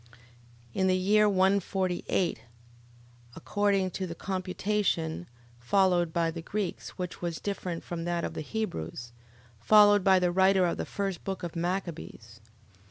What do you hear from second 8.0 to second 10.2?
that of the Hebrews, followed by